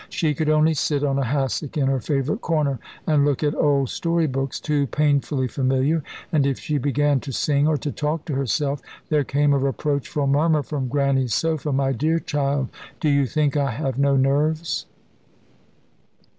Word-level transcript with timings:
She 0.09 0.33
could 0.33 0.49
only 0.49 0.73
sit 0.73 1.03
on 1.03 1.19
a 1.19 1.23
hassock 1.25 1.77
in 1.77 1.85
her 1.85 1.99
favourite 1.99 2.41
corner 2.41 2.79
and 3.05 3.23
look 3.23 3.43
at 3.43 3.53
old 3.53 3.89
story 3.89 4.25
books, 4.25 4.59
too 4.59 4.87
painfully 4.87 5.47
familiar; 5.47 6.03
and 6.31 6.43
if 6.47 6.57
she 6.57 6.79
began 6.79 7.19
to 7.19 7.31
sing 7.31 7.67
or 7.67 7.77
to 7.77 7.91
talk 7.91 8.25
to 8.25 8.33
herself, 8.33 8.81
there 9.09 9.23
came 9.23 9.53
a 9.53 9.59
reproachful 9.59 10.25
murmur 10.25 10.63
from 10.63 10.87
Grannie's 10.87 11.35
sofa: 11.35 11.71
"My 11.71 11.91
dear 11.91 12.17
child, 12.17 12.69
do 12.99 13.09
you 13.09 13.27
think 13.27 13.55
I 13.55 13.69
have 13.73 13.99
no 13.99 14.15
nerves?" 14.17 14.87